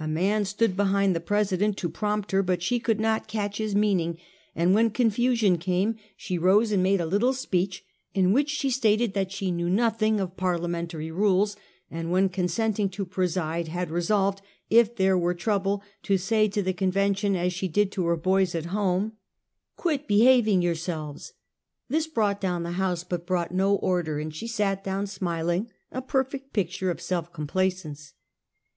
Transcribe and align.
A 0.00 0.08
man 0.08 0.44
stood 0.44 0.76
behind 0.76 1.14
the 1.14 1.20
president 1.20 1.76
to 1.76 1.88
prompt 1.88 2.32
her, 2.32 2.44
])ut 2.50 2.64
she 2.64 2.80
could 2.80 2.98
not 2.98 3.28
catch 3.28 3.58
his 3.58 3.76
meaning, 3.76 4.18
and 4.56 4.74
when 4.74 4.90
confu 4.90 5.36
sion 5.36 5.56
came, 5.56 5.94
she 6.16 6.36
rose 6.36 6.72
and 6.72 6.82
made 6.82 7.00
a 7.00 7.06
little 7.06 7.32
speech, 7.32 7.84
in 8.12 8.32
which 8.32 8.50
she 8.50 8.70
stated 8.70 9.14
that 9.14 9.30
she 9.30 9.52
knew 9.52 9.70
nothing 9.70 10.18
of 10.18 10.36
parliamentary 10.36 11.12
rules, 11.12 11.56
and 11.92 12.10
when 12.10 12.28
consenting 12.28 12.88
to 12.88 13.06
preside 13.06 13.68
had 13.68 13.88
resolved, 13.88 14.42
if 14.68 14.96
there 14.96 15.16
were 15.16 15.32
trouble, 15.32 15.80
to 16.02 16.18
say 16.18 16.48
to 16.48 16.60
the 16.60 16.72
convention 16.72 17.36
as 17.36 17.52
she 17.52 17.68
did 17.68 17.92
to 17.92 18.06
her 18.06 18.16
boys 18.16 18.56
at 18.56 18.64
home: 18.74 19.12
"Woman's 19.12 19.12
Eights 19.14 19.76
Conventions. 19.76 20.08
143 20.08 20.08
"Quit 20.08 20.08
behaving 20.08 20.62
yourselves!" 20.62 21.32
This 21.88 22.12
brought 22.12 22.40
down 22.40 22.64
the 22.64 22.82
house, 22.84 23.04
but 23.04 23.24
brought 23.28 23.54
no 23.54 23.76
order, 23.76 24.18
and. 24.18 24.34
she 24.34 24.48
sat 24.48 24.82
down, 24.82 25.06
smiling, 25.06 25.70
a 25.92 26.02
jDerfect 26.02 26.52
picture 26.52 26.90
of 26.90 27.00
self 27.00 27.32
complaisance. 27.32 28.14